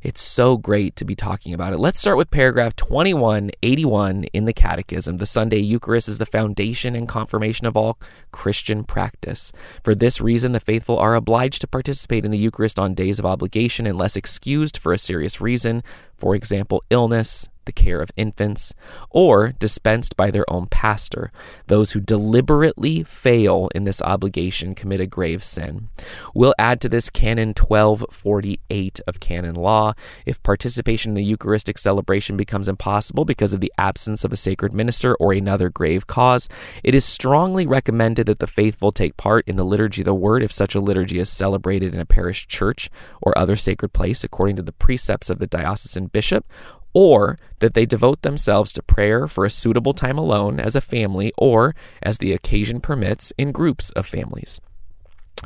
it's 0.04 0.22
so 0.22 0.58
great 0.58 0.96
to 0.98 1.06
be 1.06 1.16
talking 1.16 1.54
about 1.54 1.72
it. 1.72 1.80
Let's 1.80 2.00
start 2.00 2.18
with 2.18 2.30
paragraph 2.30 2.76
2181 2.76 4.26
in 4.26 4.44
the 4.46 4.54
Catechism. 4.54 5.18
The 5.18 5.26
Sunday 5.26 5.60
Eucharist 5.60 6.10
is 6.10 6.18
the 6.18 6.26
foundation 6.26 6.94
and 6.94 7.08
confirmation 7.08 7.66
of 7.66 7.78
all 7.78 7.98
Christian 8.32 8.84
practice. 8.84 9.54
For 9.82 9.96
this 9.96 10.20
reason, 10.20 10.52
the 10.52 10.60
faithful 10.60 11.00
are 11.00 11.16
obliged 11.16 11.62
to 11.62 11.68
participate 11.68 12.26
in 12.26 12.32
the 12.32 12.38
Eucharist 12.38 12.78
on 12.78 12.94
days 12.94 13.18
of 13.18 13.26
obligation 13.26 13.88
unless 13.88 14.18
excused 14.18 14.78
for 14.78 14.92
a 14.92 14.98
serious 14.98 15.40
reason, 15.40 15.82
for 16.18 16.36
example, 16.36 16.84
illness, 16.90 17.48
the 17.66 17.72
care 17.72 18.02
of 18.02 18.12
infants, 18.18 18.74
or 19.10 19.54
dispensed 19.60 20.16
by 20.16 20.32
their 20.32 20.50
own 20.50 20.68
pastor. 20.68 21.32
Those 21.68 21.92
who 21.92 22.00
deliberately 22.00 23.04
fail 23.04 23.70
in 23.76 23.84
this 23.84 24.02
obligation 24.02 24.76
commit 24.76 25.00
a 25.00 25.08
grave 25.08 25.44
sin. 25.44 25.90
We'll 26.34 26.56
add 26.58 26.82
to 26.82 26.90
this 26.90 27.10
Canon 27.10 27.50
1248 27.50 29.02
of 29.08 29.20
canon 29.20 29.56
law. 29.56 29.94
If 30.26 30.42
participation 30.44 31.12
in 31.12 31.16
the 31.16 31.24
Eucharistic 31.24 31.78
celebration 31.78 32.38
becomes 32.38 32.68
impossible 32.68 33.26
because 33.26 33.54
of 33.54 33.62
the 33.62 33.74
absence 33.78 34.24
of 34.24 34.34
a 34.34 34.38
sacred 34.38 34.74
minister 34.74 35.16
or 35.16 35.34
another 35.34 35.70
grave 35.70 36.08
cause, 36.08 36.50
it 36.84 36.96
is 36.96 37.06
strongly 37.06 37.66
recommended 37.66 38.28
that 38.28 38.40
the 38.40 38.48
faithful 38.48 38.92
take 38.92 39.18
part 39.18 39.48
in 39.48 39.56
the 39.56 39.66
liturgy 39.66 40.02
of 40.02 40.06
the 40.06 40.14
word 40.14 40.44
if 40.44 40.52
such 40.52 40.76
a 40.76 40.80
liturgy 40.80 41.20
is 41.20 41.30
celebrated 41.30 41.94
in 41.94 42.00
a 42.00 42.06
parish 42.06 42.48
church 42.48 42.90
or 43.22 43.38
other 43.38 43.56
sacred 43.56 43.94
place 43.94 44.24
according 44.24 44.56
to 44.56 44.62
the 44.62 44.72
precepts 44.72 45.30
of 45.30 45.40
the 45.40 45.48
diocesan 45.48 46.08
bishop 46.08 46.46
or 46.94 47.38
that 47.60 47.74
they 47.74 47.86
devote 47.86 48.22
themselves 48.22 48.74
to 48.74 48.84
prayer 48.84 49.28
for 49.28 49.46
a 49.46 49.50
suitable 49.50 49.94
time 49.94 50.18
alone 50.18 50.60
as 50.60 50.76
a 50.76 50.82
family 50.82 51.32
or, 51.38 51.76
as 52.02 52.18
the 52.18 52.34
occasion 52.34 52.80
permits, 52.80 53.32
in 53.38 53.52
groups 53.52 53.90
of 53.92 54.06
families. 54.06 54.60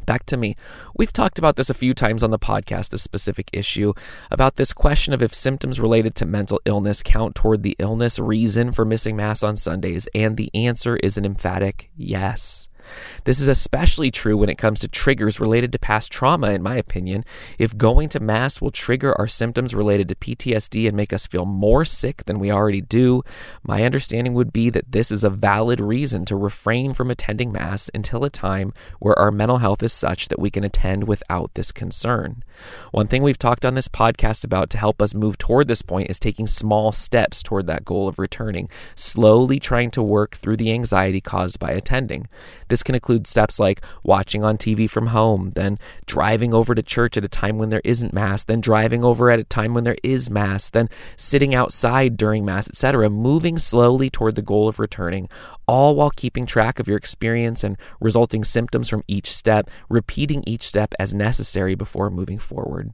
Back 0.06 0.26
to 0.28 0.38
me. 0.38 0.56
We've 0.96 1.14
talked 1.14 1.40
about 1.40 1.56
this 1.56 1.70
a 1.70 1.74
few 1.74 1.94
times 1.94 2.22
on 2.24 2.30
the 2.30 2.40
podcast, 2.40 2.94
a 2.94 2.98
specific 2.98 3.50
issue 3.52 3.94
about 4.30 4.56
this 4.56 4.74
question 4.74 5.14
of 5.14 5.22
if 5.22 5.34
symptoms 5.34 5.80
related 5.80 6.16
to 6.16 6.26
mental 6.26 6.62
illness 6.66 7.02
count 7.04 7.36
toward 7.36 7.64
the 7.64 7.76
illness 7.80 8.20
reason 8.20 8.72
for 8.72 8.86
missing 8.86 9.16
Mass 9.16 9.44
on 9.44 9.58
Sundays, 9.58 10.08
and 10.14 10.38
the 10.38 10.52
answer 10.54 10.98
is 10.98 11.18
an 11.18 11.26
emphatic 11.26 11.90
yes. 11.96 12.68
This 13.24 13.40
is 13.40 13.48
especially 13.48 14.12
true 14.12 14.38
when 14.38 14.50
it 14.50 14.58
comes 14.58 14.80
to 14.80 14.88
triggers 14.88 15.40
related 15.40 15.72
to 15.72 15.80
past 15.80 16.12
trauma, 16.12 16.52
in 16.52 16.62
my 16.62 16.76
opinion. 16.76 17.24
If 17.58 17.78
going 17.78 18.10
to 18.10 18.20
Mass 18.20 18.62
will 18.62 18.72
trigger 18.72 19.14
our 19.20 19.28
symptoms 19.28 19.74
related 19.74 20.10
to 20.10 20.16
PTSD 20.16 20.88
and 20.88 20.96
make 20.96 21.14
us 21.14 21.28
feel 21.28 21.46
more 21.46 21.86
sick 21.86 22.26
than 22.26 22.40
we 22.40 22.52
already 22.52 22.82
do, 22.82 23.24
my 23.64 23.84
understanding 23.84 24.34
would 24.34 24.54
be 24.54 24.70
that 24.70 24.92
this 24.92 25.12
is 25.12 25.24
a 25.24 25.30
valid 25.30 25.80
reason 25.80 26.26
to 26.26 26.36
refrain 26.36 26.94
from 26.94 27.12
attending 27.12 27.52
Mass 27.52 27.90
until 27.94 28.24
a 28.24 28.30
time 28.30 28.74
where 29.00 29.18
our 29.18 29.32
mental 29.32 29.58
health 29.58 29.84
is 29.84 29.94
such 29.94 30.28
that 30.28 30.40
we 30.40 30.50
can 30.50 30.64
attend 30.64 31.08
without 31.08 31.54
this 31.54 31.72
concern. 31.72 32.44
One 32.92 33.08
thing 33.08 33.24
we've 33.24 33.38
talked 33.38 33.66
on 33.66 33.76
this 33.76 33.88
podcast 33.88 34.44
about 34.44 34.70
to 34.72 34.78
help 34.78 35.02
us 35.02 35.14
move 35.14 35.38
toward 35.38 35.68
this 35.68 35.82
point 35.82 36.10
is 36.10 36.20
taking 36.20 36.48
small 36.48 36.92
steps 36.92 37.44
toward 37.44 37.68
that 37.68 37.86
goal 37.86 38.08
of 38.08 38.20
returning, 38.20 38.70
slowly 38.96 39.60
trying 39.60 39.92
to 39.92 40.04
work 40.04 40.36
through 40.36 40.58
the 40.58 40.72
anxiety 40.72 41.22
caused 41.22 41.60
by 41.60 41.72
attending. 41.72 42.28
This 42.68 42.77
can 42.84 42.96
include 42.96 43.28
steps 43.28 43.60
like 43.60 43.82
watching 44.04 44.44
on 44.44 44.58
TV 44.58 44.90
from 44.90 45.08
home, 45.08 45.52
then 45.56 45.78
driving 46.06 46.54
over 46.54 46.74
to 46.76 46.82
church 46.82 47.18
at 47.18 47.26
a 47.26 47.30
time 47.30 47.58
when 47.58 47.70
there 47.70 47.82
isn't 47.84 48.14
Mass, 48.14 48.44
then 48.44 48.62
driving 48.62 49.04
over 49.04 49.30
at 49.30 49.40
a 49.40 49.44
time 49.44 49.74
when 49.74 49.84
there 49.84 49.98
is 50.04 50.30
Mass, 50.30 50.70
then 50.70 50.90
sitting 51.16 51.54
outside 51.54 52.18
during 52.18 52.46
Mass, 52.46 52.70
etc., 52.70 53.10
moving 53.10 53.58
slowly 53.60 54.10
toward 54.10 54.36
the 54.36 54.42
goal 54.42 54.68
of 54.68 54.80
returning, 54.80 55.30
all 55.68 55.96
while 55.96 56.10
keeping 56.10 56.46
track 56.46 56.80
of 56.80 56.88
your 56.88 56.98
experience 56.98 57.64
and 57.64 57.78
resulting 58.00 58.44
symptoms 58.44 58.90
from 58.90 59.04
each 59.08 59.34
step, 59.34 59.70
repeating 59.90 60.44
each 60.48 60.64
step 60.64 60.94
as 61.00 61.14
necessary 61.14 61.76
before 61.76 62.10
moving 62.10 62.40
forward. 62.40 62.94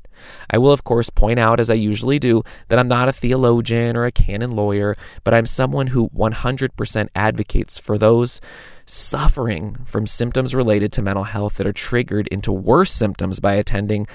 I 0.50 0.58
will, 0.58 0.72
of 0.72 0.84
course, 0.84 1.10
point 1.10 1.40
out, 1.40 1.60
as 1.60 1.70
I 1.70 1.76
usually 1.76 2.20
do, 2.20 2.44
that 2.70 2.80
I'm 2.80 2.88
not 2.88 3.10
a 3.10 3.14
theologian 3.14 3.96
or 3.96 4.06
a 4.06 4.12
canon 4.12 4.52
lawyer, 4.52 4.96
but 5.24 5.34
I'm 5.34 5.46
someone 5.46 5.88
who 5.88 6.10
100% 6.10 7.08
advocates 7.16 7.78
for 7.78 7.98
those 7.98 8.42
suffering 8.86 9.78
from 9.86 10.08
symptoms 10.08 10.54
related 10.54 10.92
to 10.94 11.02
mental 11.02 11.24
health 11.24 11.56
that 11.56 11.68
are 11.68 11.74
triggered 11.74 12.28
into 12.28 12.52
worse 12.52 12.92
symptoms 12.92 13.40
by 13.40 13.54
attending 13.54 14.08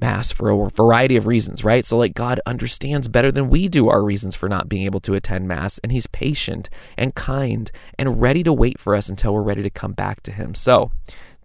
Mass 0.00 0.32
for 0.32 0.50
a 0.50 0.70
variety 0.70 1.16
of 1.16 1.26
reasons, 1.26 1.62
right? 1.62 1.84
So, 1.84 1.98
like, 1.98 2.14
God 2.14 2.40
understands 2.46 3.08
better 3.08 3.30
than 3.30 3.48
we 3.48 3.68
do 3.68 3.88
our 3.88 4.02
reasons 4.02 4.34
for 4.34 4.48
not 4.48 4.68
being 4.68 4.84
able 4.84 5.00
to 5.00 5.14
attend 5.14 5.48
Mass, 5.48 5.78
and 5.78 5.92
He's 5.92 6.06
patient 6.06 6.70
and 6.96 7.14
kind 7.14 7.70
and 7.98 8.20
ready 8.20 8.42
to 8.42 8.52
wait 8.52 8.78
for 8.78 8.94
us 8.94 9.08
until 9.08 9.34
we're 9.34 9.42
ready 9.42 9.62
to 9.62 9.70
come 9.70 9.92
back 9.92 10.22
to 10.22 10.32
Him. 10.32 10.54
So, 10.54 10.90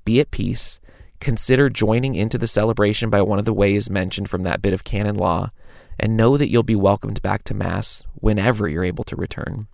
be 0.06 0.20
at 0.20 0.32
peace. 0.32 0.80
Consider 1.20 1.70
joining 1.70 2.16
into 2.16 2.38
the 2.38 2.48
celebration 2.48 3.10
by 3.10 3.22
one 3.22 3.40
of 3.40 3.46
the 3.46 3.54
ways 3.54 3.90
mentioned 3.90 4.30
from 4.30 4.44
that 4.44 4.62
bit 4.62 4.74
of 4.74 4.84
canon 4.84 5.16
law, 5.16 5.52
and 6.00 6.18
know 6.18 6.38
that 6.38 6.50
you'll 6.50 6.64
be 6.64 6.76
welcomed 6.76 7.22
back 7.22 7.44
to 7.46 7.54
Mass 7.54 8.04
whenever 8.16 8.68
you're 8.68 8.84
able 8.84 9.04
to 9.06 9.16
return. 9.16 9.68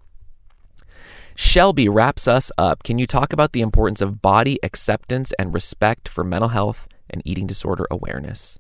Shelby 1.36 1.90
wraps 1.90 2.28
us 2.28 2.52
up. 2.58 2.84
Can 2.84 3.00
you 3.00 3.08
talk 3.08 3.34
about 3.34 3.54
the 3.54 3.62
importance 3.62 4.02
of 4.02 4.22
body 4.22 4.60
acceptance 4.64 5.34
and 5.40 5.54
respect 5.54 6.08
for 6.08 6.24
mental 6.24 6.50
health 6.50 6.88
and 7.10 7.22
eating 7.26 7.48
disorder 7.48 7.88
awareness? 7.90 8.60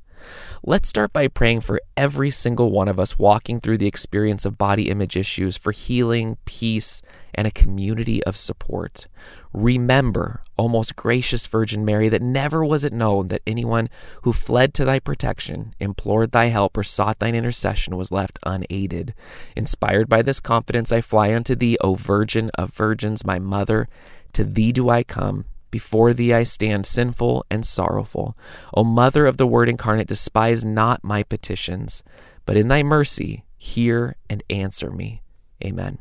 Let's 0.63 0.89
start 0.89 1.13
by 1.13 1.27
praying 1.27 1.61
for 1.61 1.81
every 1.97 2.29
single 2.29 2.71
one 2.71 2.87
of 2.87 2.99
us 2.99 3.17
walking 3.17 3.59
through 3.59 3.77
the 3.79 3.87
experience 3.87 4.45
of 4.45 4.57
body 4.57 4.89
image 4.89 5.17
issues 5.17 5.57
for 5.57 5.71
healing, 5.71 6.37
peace, 6.45 7.01
and 7.33 7.47
a 7.47 7.51
community 7.51 8.23
of 8.23 8.37
support. 8.37 9.07
Remember, 9.53 10.43
O 10.57 10.67
most 10.67 10.95
gracious 10.95 11.47
Virgin 11.47 11.83
Mary, 11.83 12.09
that 12.09 12.21
never 12.21 12.63
was 12.63 12.85
it 12.85 12.93
known 12.93 13.27
that 13.27 13.41
anyone 13.47 13.89
who 14.21 14.33
fled 14.33 14.73
to 14.75 14.85
thy 14.85 14.99
protection, 14.99 15.73
implored 15.79 16.31
thy 16.31 16.45
help, 16.45 16.77
or 16.77 16.83
sought 16.83 17.19
thine 17.19 17.35
intercession 17.35 17.97
was 17.97 18.11
left 18.11 18.39
unaided. 18.43 19.13
Inspired 19.55 20.07
by 20.07 20.21
this 20.21 20.39
confidence, 20.39 20.91
I 20.91 21.01
fly 21.01 21.33
unto 21.33 21.55
thee, 21.55 21.77
O 21.81 21.95
Virgin 21.95 22.51
of 22.55 22.73
Virgins, 22.73 23.25
my 23.25 23.39
mother. 23.39 23.87
To 24.33 24.43
thee 24.43 24.71
do 24.71 24.89
I 24.89 25.03
come 25.03 25.45
before 25.71 26.13
thee 26.13 26.33
I 26.33 26.43
stand 26.43 26.85
sinful 26.85 27.45
and 27.49 27.65
sorrowful. 27.65 28.37
O 28.75 28.83
Mother 28.83 29.25
of 29.25 29.37
the 29.37 29.47
Word 29.47 29.69
incarnate, 29.69 30.07
despise 30.07 30.63
not 30.63 31.03
my 31.03 31.23
petitions, 31.23 32.03
but 32.45 32.57
in 32.57 32.67
thy 32.67 32.83
mercy 32.83 33.45
hear 33.57 34.15
and 34.29 34.43
answer 34.49 34.91
me. 34.91 35.21
Amen. 35.63 35.97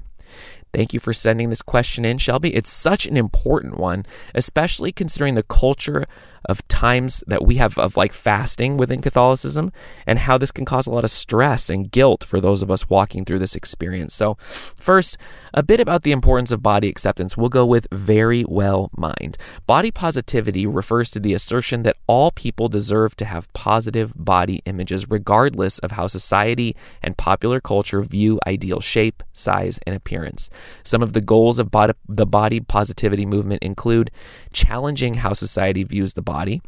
Thank 0.73 0.95
you 0.95 1.01
for 1.01 1.13
sending 1.13 1.51
this 1.51 1.63
question 1.63 2.05
in, 2.05 2.19
Shelby. 2.19 2.55
It's 2.55 2.71
such 2.71 3.07
an 3.07 3.17
important 3.17 3.79
one, 3.79 4.07
especially 4.35 4.93
considering 4.93 5.35
the 5.35 5.43
culture 5.43 6.07
of 6.45 6.67
times 6.69 7.23
that 7.27 7.45
we 7.45 7.57
have 7.57 7.77
of 7.79 7.97
like 7.97 8.13
fasting 8.13 8.77
within 8.77 9.03
Catholicism 9.03 9.73
and 10.07 10.19
how 10.19 10.39
this 10.39 10.51
can 10.51 10.65
cause 10.65 10.87
a 10.87 10.91
lot 10.91 11.05
of 11.05 11.11
stress 11.11 11.69
and 11.69 11.91
guilt 11.91 12.25
for 12.25 12.41
those 12.41 12.63
of 12.63 12.71
us 12.71 12.89
walking 12.89 13.25
through 13.25 13.39
this 13.39 13.55
experience. 13.55 14.15
So, 14.15 14.37
first, 14.41 15.19
a 15.53 15.63
bit 15.63 15.81
about 15.81 16.03
the 16.03 16.13
importance 16.13 16.51
of 16.51 16.63
body 16.63 16.89
acceptance. 16.89 17.37
We'll 17.37 17.49
go 17.49 17.67
with 17.67 17.91
Verywell 17.91 18.89
Mind. 18.97 19.37
Body 19.67 19.91
positivity 19.91 20.67
refers 20.67 21.11
to 21.11 21.21
the 21.21 21.35
assertion 21.35 21.83
that 21.83 21.97
all 22.07 22.31
people 22.31 22.69
deserve 22.69 23.17
to 23.17 23.25
have 23.25 23.53
positive 23.53 24.13
body 24.17 24.63
images, 24.65 25.11
regardless 25.11 25.79
of 25.81 25.93
how 25.93 26.07
society 26.07 26.75
and 27.03 27.17
popular 27.17 27.61
culture 27.61 28.03
view 28.03 28.39
ideal 28.47 28.81
shape, 28.81 29.23
size, 29.33 29.79
and 29.87 29.95
appearance. 29.95 30.49
Some 30.85 31.03
of 31.03 31.13
the 31.13 31.21
goals 31.21 31.59
of 31.59 31.71
the 32.09 32.27
body 32.27 32.61
positivity 32.61 33.27
movement 33.27 33.63
include 33.63 34.11
challenging 34.53 35.15
how 35.15 35.33
society 35.33 35.85
views 35.85 36.15
the 36.15 36.23
body, 36.23 36.63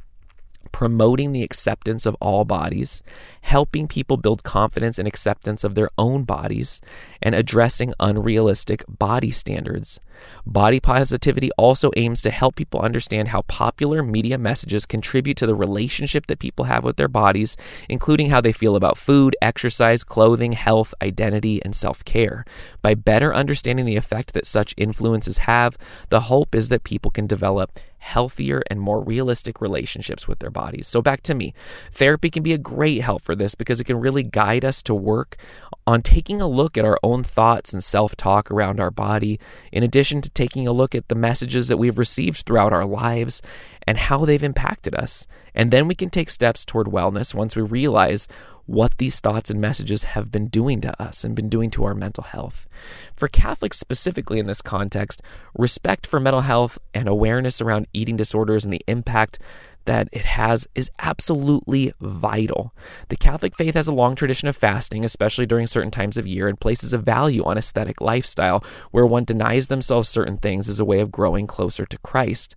promoting 0.72 1.32
the 1.32 1.42
acceptance 1.42 2.06
of 2.06 2.16
all 2.20 2.44
bodies, 2.44 3.02
helping 3.42 3.86
people 3.86 4.16
build 4.16 4.42
confidence 4.42 4.98
and 4.98 5.06
acceptance 5.06 5.62
of 5.62 5.74
their 5.74 5.90
own 5.98 6.24
bodies, 6.24 6.80
and 7.20 7.34
addressing 7.34 7.94
unrealistic 8.00 8.84
body 8.88 9.30
standards. 9.30 10.00
Body 10.46 10.80
positivity 10.80 11.50
also 11.56 11.90
aims 11.96 12.20
to 12.22 12.30
help 12.30 12.56
people 12.56 12.80
understand 12.80 13.28
how 13.28 13.42
popular 13.42 14.02
media 14.02 14.38
messages 14.38 14.86
contribute 14.86 15.36
to 15.36 15.46
the 15.46 15.54
relationship 15.54 16.26
that 16.26 16.38
people 16.38 16.64
have 16.66 16.84
with 16.84 16.96
their 16.96 17.08
bodies, 17.08 17.56
including 17.88 18.30
how 18.30 18.40
they 18.40 18.52
feel 18.52 18.76
about 18.76 18.98
food, 18.98 19.36
exercise, 19.40 20.04
clothing, 20.04 20.52
health, 20.52 20.94
identity, 21.02 21.62
and 21.62 21.74
self 21.74 22.04
care. 22.04 22.44
By 22.80 22.94
better 22.94 23.34
understanding 23.34 23.86
the 23.86 23.96
effect 23.96 24.32
that 24.34 24.46
such 24.46 24.74
influences 24.76 25.38
have, 25.38 25.76
the 26.08 26.22
hope 26.22 26.54
is 26.54 26.68
that 26.68 26.84
people 26.84 27.10
can 27.10 27.26
develop 27.26 27.78
healthier 28.02 28.62
and 28.68 28.80
more 28.80 29.00
realistic 29.00 29.60
relationships 29.60 30.26
with 30.26 30.40
their 30.40 30.50
bodies. 30.50 30.88
So, 30.88 31.00
back 31.00 31.22
to 31.22 31.34
me. 31.34 31.54
Therapy 31.92 32.30
can 32.30 32.42
be 32.42 32.52
a 32.52 32.58
great 32.58 33.00
help 33.00 33.22
for 33.22 33.36
this 33.36 33.54
because 33.54 33.80
it 33.80 33.84
can 33.84 34.00
really 34.00 34.24
guide 34.24 34.64
us 34.64 34.82
to 34.82 34.94
work 34.94 35.36
on 35.86 36.02
taking 36.02 36.40
a 36.40 36.46
look 36.46 36.78
at 36.78 36.84
our 36.84 36.98
own 37.02 37.24
thoughts 37.24 37.72
and 37.72 37.82
self 37.82 38.16
talk 38.16 38.50
around 38.50 38.80
our 38.80 38.90
body, 38.90 39.40
in 39.72 39.82
addition 39.82 40.20
to 40.20 40.30
taking 40.30 40.66
a 40.66 40.72
look 40.72 40.94
at 40.94 41.08
the 41.08 41.14
messages 41.14 41.68
that 41.68 41.76
we've 41.76 41.98
received 41.98 42.44
throughout 42.46 42.72
our 42.72 42.84
lives 42.84 43.42
and 43.86 43.98
how 43.98 44.24
they've 44.24 44.42
impacted 44.42 44.94
us. 44.94 45.26
And 45.54 45.70
then 45.70 45.88
we 45.88 45.94
can 45.94 46.10
take 46.10 46.30
steps 46.30 46.64
toward 46.64 46.86
wellness 46.86 47.34
once 47.34 47.56
we 47.56 47.62
realize 47.62 48.28
what 48.66 48.98
these 48.98 49.20
thoughts 49.20 49.50
and 49.50 49.60
messages 49.60 50.04
have 50.04 50.30
been 50.30 50.46
doing 50.46 50.80
to 50.80 51.02
us 51.02 51.24
and 51.24 51.34
been 51.34 51.48
doing 51.48 51.70
to 51.70 51.84
our 51.84 51.94
mental 51.94 52.24
health. 52.24 52.68
For 53.16 53.28
Catholics 53.28 53.78
specifically 53.78 54.38
in 54.38 54.46
this 54.46 54.62
context, 54.62 55.20
respect 55.56 56.06
for 56.06 56.20
mental 56.20 56.42
health 56.42 56.78
and 56.94 57.08
awareness 57.08 57.60
around 57.60 57.88
eating 57.92 58.16
disorders 58.16 58.64
and 58.64 58.72
the 58.72 58.84
impact 58.86 59.38
that 59.84 60.08
it 60.12 60.24
has 60.24 60.66
is 60.74 60.90
absolutely 60.98 61.92
vital. 62.00 62.74
The 63.08 63.16
Catholic 63.16 63.56
faith 63.56 63.74
has 63.74 63.88
a 63.88 63.92
long 63.92 64.14
tradition 64.14 64.48
of 64.48 64.56
fasting, 64.56 65.04
especially 65.04 65.46
during 65.46 65.66
certain 65.66 65.90
times 65.90 66.16
of 66.16 66.26
year, 66.26 66.48
and 66.48 66.60
places 66.60 66.92
a 66.92 66.98
value 66.98 67.44
on 67.44 67.58
ascetic 67.58 68.00
lifestyle 68.00 68.64
where 68.90 69.06
one 69.06 69.24
denies 69.24 69.68
themselves 69.68 70.08
certain 70.08 70.36
things 70.36 70.68
as 70.68 70.80
a 70.80 70.84
way 70.84 71.00
of 71.00 71.12
growing 71.12 71.46
closer 71.46 71.86
to 71.86 71.98
Christ. 71.98 72.54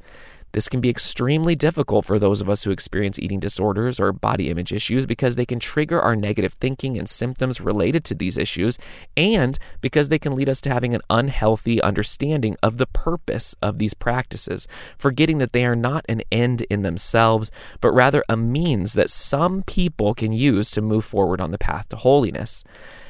This 0.55 0.69
can 0.69 0.79
be 0.79 0.89
extremely 0.89 1.53
difficult 1.53 2.05
for 2.05 2.17
those 2.17 2.39
of 2.39 2.49
us 2.49 2.63
who 2.63 2.71
experience 2.71 3.19
eating 3.19 3.41
disorders 3.41 3.99
or 3.99 4.13
body 4.13 4.49
image 4.49 4.71
issues 4.71 5.05
because 5.05 5.35
they 5.35 5.45
can 5.45 5.59
trigger 5.59 6.01
our 6.01 6.15
negative 6.15 6.53
thinking 6.53 6.97
and 6.97 7.09
symptoms 7.09 7.59
related 7.59 8.05
to 8.05 8.15
these 8.15 8.37
issues, 8.37 8.79
and 9.17 9.59
because 9.81 10.07
they 10.07 10.17
can 10.17 10.33
lead 10.33 10.47
us 10.47 10.61
to 10.61 10.69
having 10.69 10.95
an 10.95 11.01
unhealthy 11.09 11.81
understanding 11.81 12.55
of 12.63 12.77
the 12.77 12.87
purpose 12.87 13.53
of 13.61 13.79
these 13.79 13.93
practices, 13.93 14.65
forgetting 14.97 15.39
that 15.39 15.51
they 15.51 15.65
are 15.65 15.75
not 15.75 16.05
an 16.07 16.21
end 16.31 16.61
in 16.69 16.83
themselves, 16.83 17.51
but 17.81 17.91
rather 17.91 18.23
a 18.29 18.37
means 18.37 18.93
that 18.93 19.09
some 19.09 19.61
people 19.61 20.13
can 20.13 20.31
use 20.31 20.71
to 20.71 20.81
move 20.81 21.03
forward 21.03 21.41
on 21.41 21.51
the 21.51 21.57
path 21.57 21.89
to 21.89 21.97
holiness. 21.97 22.63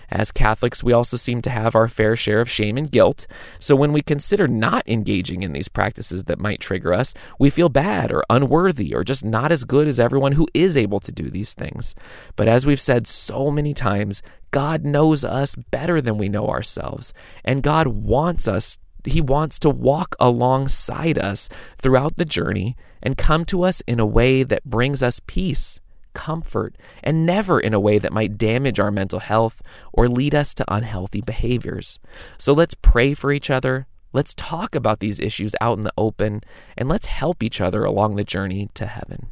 As 0.10 0.32
Catholics, 0.32 0.84
we 0.84 0.94
also 0.94 1.18
seem 1.18 1.42
to 1.44 1.50
have 1.50 1.76
our 1.76 1.88
fair 1.88 2.16
share 2.16 2.42
of 2.42 2.50
shame 2.50 2.78
and 2.78 2.92
guilt. 2.92 3.28
So 3.60 3.76
when 3.76 3.94
we 3.94 4.02
consider 4.02 4.48
not 4.48 4.88
engaging 4.88 5.44
in 5.44 5.54
these 5.54 5.68
practices 5.68 6.26
that 6.26 6.40
might 6.40 6.60
trigger 6.60 6.94
us, 6.94 7.14
we 7.40 7.50
feel 7.50 7.70
bad 7.70 8.12
or 8.12 8.24
unworthy 8.30 8.94
or 8.94 9.04
just 9.04 9.26
not 9.26 9.52
as 9.52 9.64
good 9.64 9.88
as 9.88 10.00
everyone 10.00 10.34
who 10.34 10.48
is 10.54 10.78
able 10.78 11.00
to 11.00 11.12
do 11.12 11.30
these 11.30 11.54
things. 11.54 11.96
But 12.36 12.48
as 12.48 12.66
we've 12.66 12.82
said 12.82 13.08
so 13.08 13.52
many 13.52 13.74
times, 13.74 14.22
God 14.52 14.84
knows 14.86 15.24
us 15.24 15.56
better 15.56 16.02
than 16.02 16.18
we 16.18 16.30
know 16.30 16.48
ourselves. 16.48 17.14
And 17.44 17.64
God 17.64 17.88
wants 17.88 18.48
us 18.48 18.78
he 19.08 19.22
wants 19.22 19.60
to 19.60 19.70
walk 19.70 20.16
alongside 20.20 21.20
us 21.20 21.48
throughout 21.78 22.16
the 22.16 22.26
journey 22.26 22.76
and 23.04 23.18
come 23.18 23.46
to 23.46 23.64
us 23.64 23.82
in 23.82 24.00
a 24.00 24.06
way 24.06 24.42
that 24.42 24.64
brings 24.66 25.04
us 25.04 25.22
peace 25.28 25.80
comfort, 26.16 26.76
and 27.04 27.26
never 27.26 27.60
in 27.60 27.76
a 27.76 27.80
way 27.80 28.00
that 28.00 28.12
might 28.12 28.40
damage 28.40 28.80
our 28.80 28.90
mental 28.90 29.20
health 29.20 29.62
or 29.94 30.10
lead 30.10 30.34
us 30.34 30.56
to 30.56 30.74
unhealthy 30.74 31.22
behaviors. 31.22 32.00
So 32.40 32.54
let's 32.54 32.74
pray 32.74 33.14
for 33.14 33.32
each 33.32 33.52
other. 33.52 33.86
Let's 34.14 34.34
talk 34.34 34.74
about 34.74 35.02
these 35.02 35.20
issues 35.20 35.54
out 35.62 35.78
in 35.78 35.84
the 35.84 35.94
open, 35.98 36.42
and 36.76 36.90
let's 36.90 37.06
help 37.06 37.44
each 37.44 37.62
other 37.62 37.84
along 37.84 38.16
the 38.16 38.24
journey 38.24 38.70
to 38.74 38.88
heaven. 38.88 39.28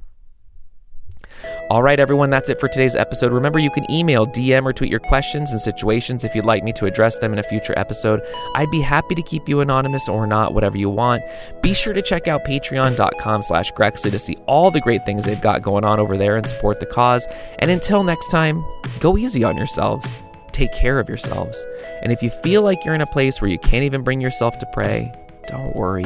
All 1.69 1.81
right, 1.81 1.99
everyone, 1.99 2.29
that's 2.29 2.49
it 2.49 2.59
for 2.59 2.67
today's 2.67 2.95
episode. 2.95 3.31
Remember, 3.31 3.57
you 3.57 3.71
can 3.71 3.89
email, 3.89 4.27
DM, 4.27 4.63
or 4.65 4.73
tweet 4.73 4.91
your 4.91 4.99
questions 4.99 5.51
and 5.51 5.59
situations 5.59 6.23
if 6.23 6.35
you'd 6.35 6.45
like 6.45 6.63
me 6.63 6.71
to 6.73 6.85
address 6.85 7.17
them 7.17 7.33
in 7.33 7.39
a 7.39 7.43
future 7.43 7.73
episode. 7.77 8.21
I'd 8.55 8.69
be 8.69 8.81
happy 8.81 9.15
to 9.15 9.21
keep 9.23 9.49
you 9.49 9.59
anonymous 9.59 10.07
or 10.07 10.27
not, 10.27 10.53
whatever 10.53 10.77
you 10.77 10.89
want. 10.89 11.23
Be 11.61 11.73
sure 11.73 11.93
to 11.93 12.01
check 12.01 12.27
out 12.27 12.43
patreon.com 12.45 13.43
slash 13.43 13.71
Grexley 13.73 14.11
to 14.11 14.19
see 14.19 14.35
all 14.45 14.71
the 14.71 14.81
great 14.81 15.05
things 15.05 15.25
they've 15.25 15.41
got 15.41 15.61
going 15.61 15.83
on 15.83 15.99
over 15.99 16.17
there 16.17 16.37
and 16.37 16.45
support 16.45 16.79
the 16.79 16.85
cause. 16.85 17.25
And 17.59 17.71
until 17.71 18.03
next 18.03 18.27
time, 18.29 18.63
go 18.99 19.17
easy 19.17 19.43
on 19.43 19.57
yourselves. 19.57 20.19
Take 20.51 20.73
care 20.73 20.99
of 20.99 21.09
yourselves. 21.09 21.65
And 22.03 22.11
if 22.11 22.21
you 22.21 22.29
feel 22.29 22.61
like 22.61 22.85
you're 22.85 22.93
in 22.93 23.01
a 23.01 23.07
place 23.07 23.41
where 23.41 23.49
you 23.49 23.57
can't 23.57 23.83
even 23.83 24.03
bring 24.03 24.21
yourself 24.21 24.59
to 24.59 24.67
pray, 24.73 25.11
don't 25.47 25.75
worry. 25.75 26.05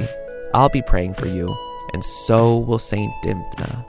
I'll 0.53 0.69
be 0.69 0.81
praying 0.81 1.15
for 1.15 1.27
you, 1.27 1.53
and 1.93 2.03
so 2.03 2.57
will 2.57 2.79
Saint 2.79 3.11
Dymphna. 3.23 3.85